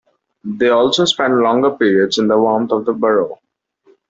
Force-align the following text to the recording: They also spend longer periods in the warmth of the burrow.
They 0.57 0.69
also 0.69 1.05
spend 1.05 1.37
longer 1.41 1.69
periods 1.69 2.17
in 2.17 2.27
the 2.27 2.35
warmth 2.35 2.71
of 2.71 2.85
the 2.85 2.91
burrow. 2.93 3.37